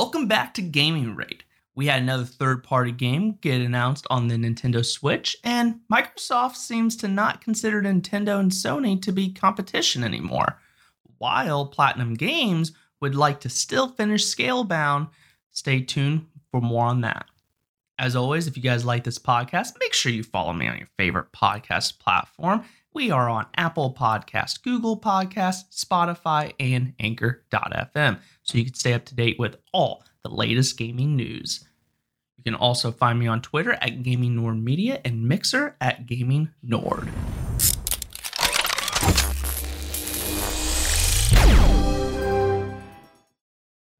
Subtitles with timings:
[0.00, 1.42] Welcome back to Gaming Raid.
[1.74, 6.94] We had another third party game get announced on the Nintendo Switch, and Microsoft seems
[6.98, 10.60] to not consider Nintendo and Sony to be competition anymore.
[11.18, 15.10] While Platinum Games would like to still finish Scalebound,
[15.50, 17.26] stay tuned for more on that.
[18.00, 20.86] As always, if you guys like this podcast, make sure you follow me on your
[20.96, 22.62] favorite podcast platform.
[22.94, 29.04] We are on Apple Podcast, Google Podcast, Spotify, and Anchor.fm, so you can stay up
[29.06, 31.64] to date with all the latest gaming news.
[32.36, 36.50] You can also find me on Twitter at Gaming Nord Media and Mixer at Gaming
[36.62, 37.08] Nord.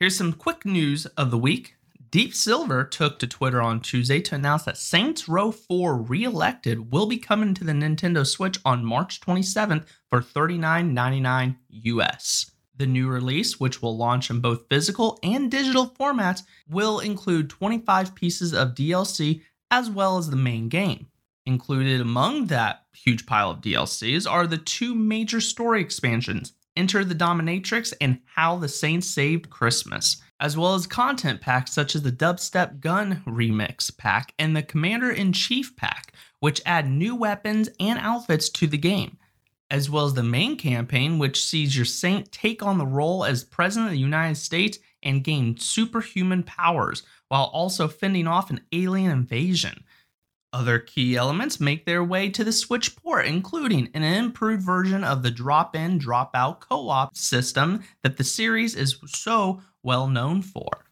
[0.00, 1.76] Here's some quick news of the week.
[2.14, 7.06] Deep Silver took to Twitter on Tuesday to announce that Saints Row 4 Reelected will
[7.06, 12.52] be coming to the Nintendo Switch on March 27th for $39.99 US.
[12.76, 18.14] The new release, which will launch in both physical and digital formats, will include 25
[18.14, 19.42] pieces of DLC
[19.72, 21.08] as well as the main game.
[21.46, 27.14] Included among that huge pile of DLCs are the two major story expansions Enter the
[27.14, 32.12] Dominatrix and How the Saints Saved Christmas, as well as content packs such as the
[32.12, 37.98] Dubstep Gun Remix pack and the Commander in Chief pack, which add new weapons and
[37.98, 39.16] outfits to the game
[39.70, 43.42] as well as the main campaign, which sees your saint take on the role as
[43.42, 49.10] President of the United States and gain superhuman powers while also fending off an alien
[49.10, 49.82] invasion.
[50.52, 55.22] Other key elements make their way to the Switch port, including an improved version of
[55.24, 60.42] the drop in, drop out co op system that the series is so well known
[60.42, 60.86] for.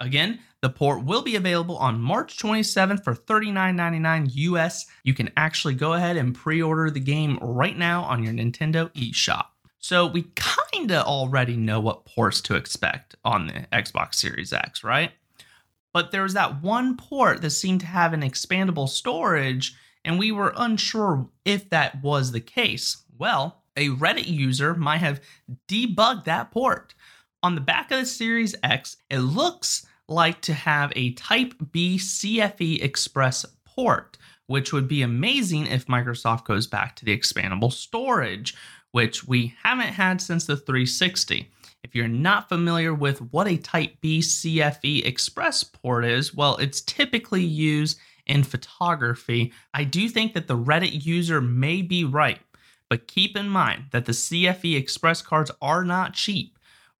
[0.00, 4.86] Again, the port will be available on March 27th for $39.99 US.
[5.04, 8.92] You can actually go ahead and pre order the game right now on your Nintendo
[8.94, 9.46] eShop.
[9.80, 10.26] So, we
[10.72, 15.12] kinda already know what ports to expect on the Xbox Series X, right?
[15.92, 19.74] But there was that one port that seemed to have an expandable storage,
[20.04, 23.04] and we were unsure if that was the case.
[23.16, 25.20] Well, a Reddit user might have
[25.68, 26.94] debugged that port.
[27.44, 31.96] On the back of the Series X, it looks like to have a Type B
[31.96, 34.18] CFexpress port,
[34.48, 38.56] which would be amazing if Microsoft goes back to the expandable storage,
[38.90, 41.48] which we haven't had since the 360.
[41.84, 47.44] If you're not familiar with what a Type B CFexpress port is, well, it's typically
[47.44, 49.52] used in photography.
[49.72, 52.40] I do think that the Reddit user may be right,
[52.90, 56.57] but keep in mind that the CFexpress cards are not cheap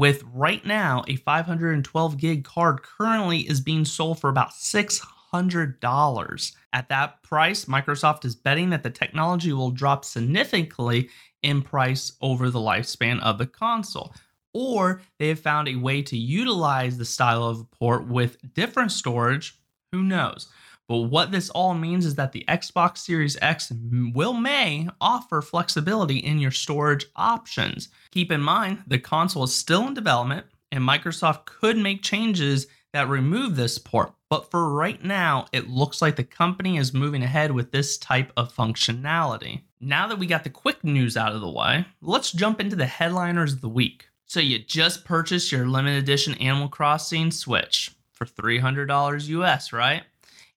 [0.00, 6.52] with right now a 512 gig card currently is being sold for about $600.
[6.72, 11.10] At that price, Microsoft is betting that the technology will drop significantly
[11.42, 14.14] in price over the lifespan of the console.
[14.54, 19.60] Or they have found a way to utilize the style of port with different storage,
[19.92, 20.48] who knows?
[20.90, 23.72] But what this all means is that the Xbox Series X
[24.12, 27.90] will may offer flexibility in your storage options.
[28.10, 33.08] Keep in mind, the console is still in development and Microsoft could make changes that
[33.08, 34.12] remove this port.
[34.28, 38.32] But for right now, it looks like the company is moving ahead with this type
[38.36, 39.60] of functionality.
[39.80, 42.86] Now that we got the quick news out of the way, let's jump into the
[42.86, 44.08] headliners of the week.
[44.26, 50.02] So you just purchased your limited edition Animal Crossing Switch for $300 US, right?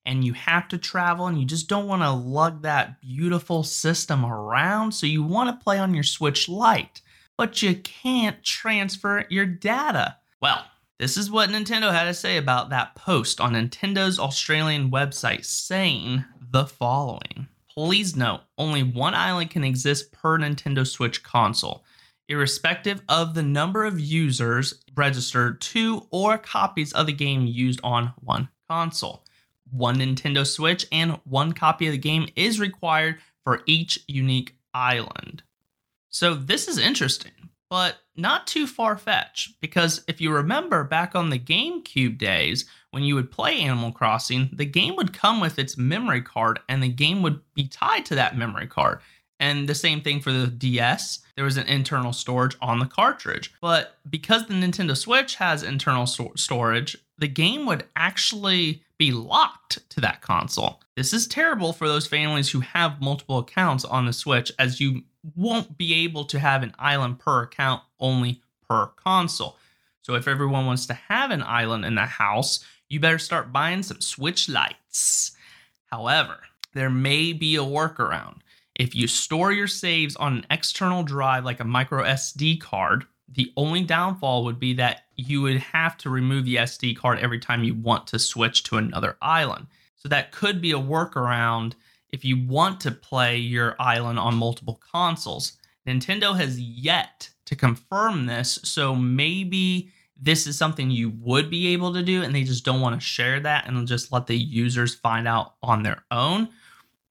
[0.05, 4.25] And you have to travel and you just don't want to lug that beautiful system
[4.25, 4.91] around.
[4.91, 7.01] So you want to play on your Switch Lite,
[7.37, 10.17] but you can't transfer your data.
[10.41, 10.65] Well,
[10.99, 16.25] this is what Nintendo had to say about that post on Nintendo's Australian website saying
[16.51, 17.47] the following.
[17.73, 21.83] Please note, only one island can exist per Nintendo Switch console,
[22.27, 28.13] irrespective of the number of users registered to or copies of the game used on
[28.19, 29.23] one console
[29.73, 35.43] one Nintendo Switch, and one copy of the game is required for each unique island.
[36.09, 41.29] So this is interesting, but not too far fetched, because if you remember back on
[41.29, 45.77] the GameCube days, when you would play Animal Crossing, the game would come with its
[45.77, 48.99] memory card and the game would be tied to that memory card.
[49.39, 53.51] And the same thing for the DS, there was an internal storage on the cartridge.
[53.61, 59.89] But because the Nintendo Switch has internal so- storage, the game would actually be locked
[59.89, 60.79] to that console.
[60.95, 65.03] This is terrible for those families who have multiple accounts on the Switch, as you
[65.35, 69.57] won't be able to have an island per account, only per console.
[70.03, 73.83] So if everyone wants to have an island in the house, you better start buying
[73.83, 75.33] some Switch Lites.
[75.87, 76.39] However,
[76.73, 78.37] there may be a workaround.
[78.73, 83.51] If you store your saves on an external drive like a micro SD card, The
[83.57, 87.63] only downfall would be that you would have to remove the SD card every time
[87.63, 89.67] you want to switch to another island.
[89.95, 91.73] So that could be a workaround
[92.09, 95.53] if you want to play your island on multiple consoles.
[95.87, 99.91] Nintendo has yet to confirm this, so maybe
[100.21, 103.05] this is something you would be able to do and they just don't want to
[103.05, 106.49] share that and just let the users find out on their own.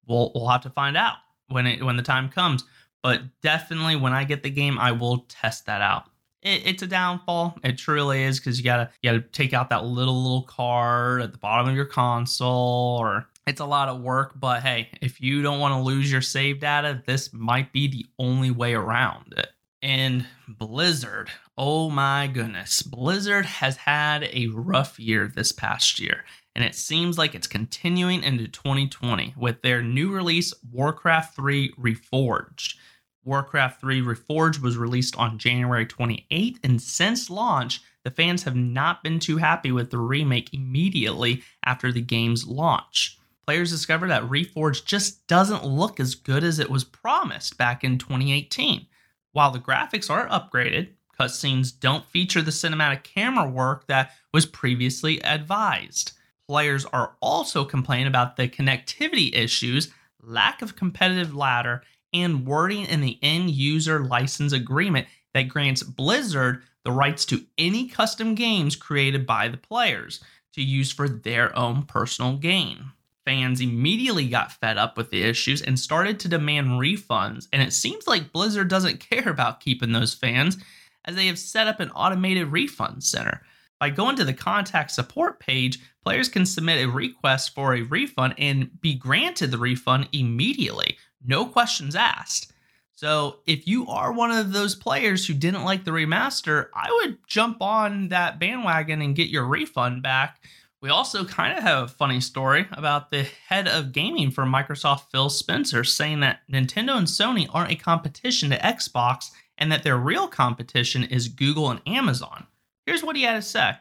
[0.06, 1.16] We'll, we'll have to find out
[1.48, 2.64] when it when the time comes.
[3.02, 6.04] But definitely when I get the game, I will test that out.
[6.42, 7.58] It, it's a downfall.
[7.64, 11.32] It truly is because you gotta you gotta take out that little little card at
[11.32, 15.42] the bottom of your console or it's a lot of work, but hey, if you
[15.42, 19.48] don't want to lose your save data, this might be the only way around it.
[19.82, 21.28] And Blizzard,
[21.58, 27.18] oh my goodness, Blizzard has had a rough year this past year, and it seems
[27.18, 32.76] like it's continuing into 2020 with their new release, Warcraft 3 Reforged.
[33.24, 39.02] Warcraft 3 Reforged was released on January 28th, and since launch, the fans have not
[39.02, 44.84] been too happy with the remake immediately after the game's launch players discovered that Reforged
[44.84, 48.86] just doesn't look as good as it was promised back in 2018.
[49.32, 55.22] While the graphics are upgraded, cutscenes don't feature the cinematic camera work that was previously
[55.24, 56.12] advised.
[56.48, 59.92] Players are also complaining about the connectivity issues,
[60.22, 61.82] lack of competitive ladder,
[62.12, 67.88] and wording in the end user license agreement that grants Blizzard the rights to any
[67.88, 70.22] custom games created by the players
[70.54, 72.92] to use for their own personal gain.
[73.24, 77.72] Fans immediately got fed up with the issues and started to demand refunds, and it
[77.72, 80.58] seems like Blizzard doesn't care about keeping those fans
[81.04, 83.42] as they have set up an automated refund center.
[83.82, 88.34] By going to the contact support page, players can submit a request for a refund
[88.38, 92.52] and be granted the refund immediately, no questions asked.
[92.92, 97.18] So, if you are one of those players who didn't like the remaster, I would
[97.26, 100.38] jump on that bandwagon and get your refund back
[100.80, 105.12] we also kind of have a funny story about the head of gaming for Microsoft,
[105.12, 109.96] Phil Spencer, saying that Nintendo and Sony aren't a competition to Xbox and that their
[109.96, 112.48] real competition is Google and Amazon.
[112.86, 113.74] Here's what he had to say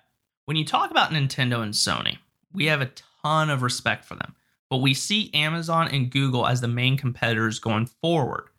[0.45, 2.17] When you talk about Nintendo and Sony,
[2.53, 2.91] we have a
[3.23, 4.35] ton of respect for them,
[4.69, 8.49] but we see Amazon and Google as the main competitors going forward.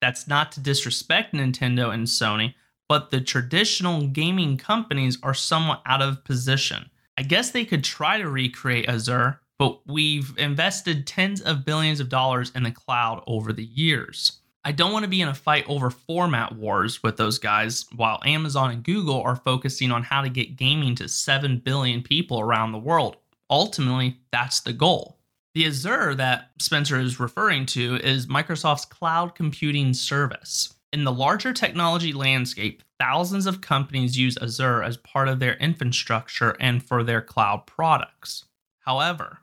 [0.00, 2.54] That's not to disrespect Nintendo and Sony,
[2.88, 6.90] but the traditional gaming companies are somewhat out of position.
[7.16, 12.08] I guess they could try to recreate Azure, but we've invested tens of billions of
[12.08, 14.40] dollars in the cloud over the years.
[14.66, 18.20] I don't want to be in a fight over format wars with those guys while
[18.24, 22.72] Amazon and Google are focusing on how to get gaming to 7 billion people around
[22.72, 23.18] the world.
[23.50, 25.18] Ultimately, that's the goal.
[25.54, 30.74] The Azure that Spencer is referring to is Microsoft's cloud computing service.
[30.94, 36.56] In the larger technology landscape, thousands of companies use Azure as part of their infrastructure
[36.58, 38.46] and for their cloud products.
[38.78, 39.40] However,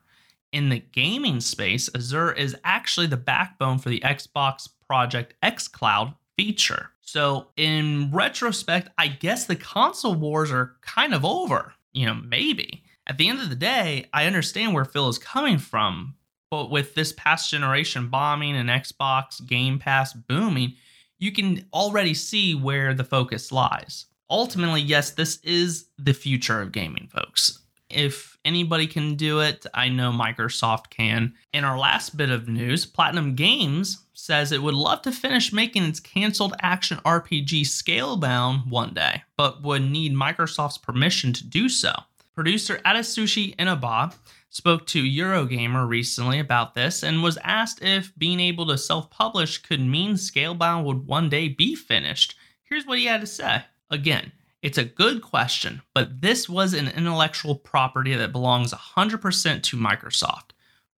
[0.51, 6.89] in the gaming space, Azure is actually the backbone for the Xbox Project xCloud feature.
[6.99, 11.73] So, in retrospect, I guess the console wars are kind of over.
[11.93, 12.83] You know, maybe.
[13.07, 16.15] At the end of the day, I understand where Phil is coming from,
[16.49, 20.73] but with this past generation bombing and Xbox Game Pass booming,
[21.19, 24.07] you can already see where the focus lies.
[24.29, 27.61] Ultimately, yes, this is the future of gaming, folks.
[27.89, 31.33] If anybody can do it, I know Microsoft can.
[31.53, 35.83] In our last bit of news, Platinum Games says it would love to finish making
[35.83, 41.91] its canceled action RPG Scalebound one day, but would need Microsoft's permission to do so.
[42.35, 44.13] Producer Atsushi Inaba
[44.49, 49.57] spoke to Eurogamer recently about this and was asked if being able to self publish
[49.57, 52.35] could mean Scalebound would one day be finished.
[52.63, 53.63] Here's what he had to say.
[53.89, 59.77] Again, it's a good question, but this was an intellectual property that belongs 100% to
[59.77, 60.51] Microsoft.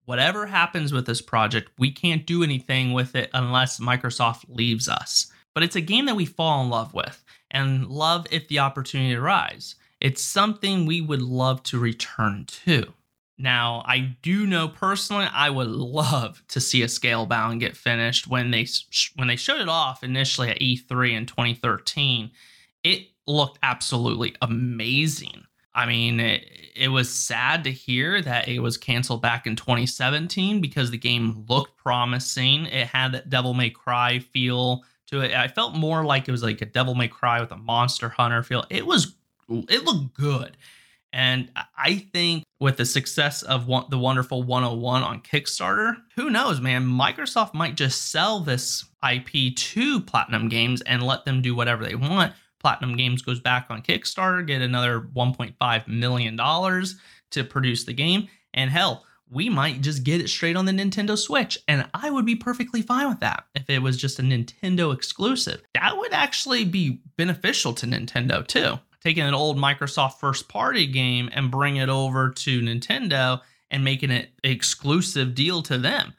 [0.06, 5.32] Whatever happens with this project, we can't do anything with it unless Microsoft leaves us.
[5.54, 9.16] But it's a game that we fall in love with and love if the opportunity
[9.16, 9.76] arises.
[10.02, 12.94] It's something we would love to return to.
[13.38, 18.52] Now, I do know personally, I would love to see a Scalebound get finished when
[18.52, 18.68] they
[19.16, 22.32] when they showed it off initially at E3 in 2013.
[22.84, 25.46] It looked absolutely amazing.
[25.76, 30.62] I mean, it, it was sad to hear that it was canceled back in 2017
[30.62, 32.66] because the game looked promising.
[32.66, 35.34] It had that Devil May Cry feel to it.
[35.34, 38.44] I felt more like it was like a Devil May Cry with a Monster Hunter
[38.44, 38.66] feel.
[38.70, 39.16] It was,
[39.50, 40.58] it looked good.
[41.12, 46.60] And I think with the success of one, the Wonderful 101 on Kickstarter, who knows,
[46.60, 46.88] man?
[46.88, 51.94] Microsoft might just sell this IP to Platinum Games and let them do whatever they
[51.94, 52.34] want.
[52.64, 58.30] Platinum Games goes back on Kickstarter, get another $1.5 million to produce the game.
[58.54, 61.58] And hell, we might just get it straight on the Nintendo Switch.
[61.68, 65.62] And I would be perfectly fine with that if it was just a Nintendo exclusive.
[65.74, 68.80] That would actually be beneficial to Nintendo too.
[69.04, 74.12] Taking an old Microsoft first party game and bring it over to Nintendo and making
[74.12, 76.14] it exclusive deal to them.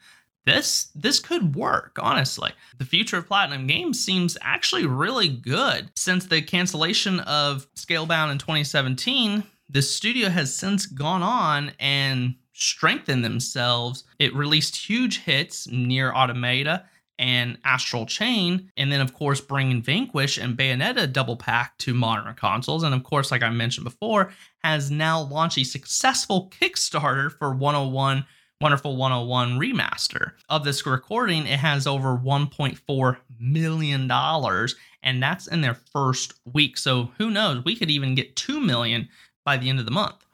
[0.45, 2.51] This this could work, honestly.
[2.77, 5.89] The future of Platinum Games seems actually really good.
[5.95, 13.25] Since the cancellation of Scalebound in 2017, the studio has since gone on and strengthened
[13.25, 14.03] themselves.
[14.19, 16.85] It released huge hits NieR Automata
[17.17, 22.33] and Astral Chain, and then of course bringing Vanquish and Bayonetta double pack to modern
[22.35, 22.83] consoles.
[22.83, 24.31] And of course, like I mentioned before,
[24.63, 28.25] has now launched a successful Kickstarter for 101
[28.61, 30.31] Wonderful 101 remaster.
[30.47, 36.77] Of this recording, it has over 1.4 million dollars, and that's in their first week.
[36.77, 37.65] So who knows?
[37.65, 39.09] We could even get 2 million
[39.43, 40.25] by the end of the month.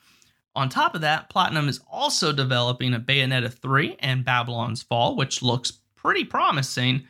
[0.56, 5.42] On top of that, Platinum is also developing a Bayonetta 3 and Babylon's Fall, which
[5.42, 7.08] looks pretty promising.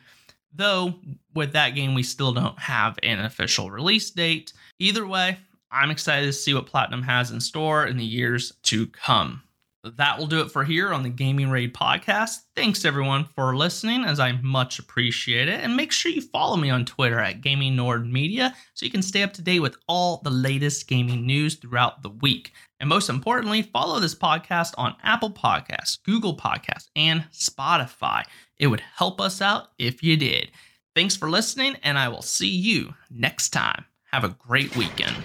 [0.54, 0.94] Though,
[1.34, 4.54] with that game, we still don't have an official release date.
[4.78, 5.38] Either way,
[5.70, 9.42] I'm excited to see what Platinum has in store in the years to come.
[9.84, 12.42] That will do it for here on the Gaming Raid podcast.
[12.54, 15.58] Thanks everyone for listening, as I much appreciate it.
[15.58, 19.02] And make sure you follow me on Twitter at Gaming Nord Media so you can
[19.02, 22.52] stay up to date with all the latest gaming news throughout the week.
[22.78, 28.22] And most importantly, follow this podcast on Apple Podcasts, Google Podcasts, and Spotify.
[28.60, 30.52] It would help us out if you did.
[30.94, 33.84] Thanks for listening, and I will see you next time.
[34.12, 35.16] Have a great weekend.